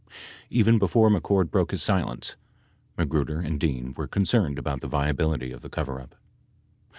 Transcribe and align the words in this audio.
Even 0.49 0.79
before 0.79 1.11
Mc 1.11 1.21
Cord 1.21 1.51
broke 1.51 1.69
his 1.69 1.83
silence, 1.83 2.35
Magruder 2.97 3.39
and 3.39 3.59
Dean 3.59 3.93
were 3.95 4.07
concerned 4.07 4.57
about 4.57 4.81
the 4.81 4.87
viability 4.87 5.51
of 5.51 5.61
the 5.61 5.69
coverup. 5.69 6.15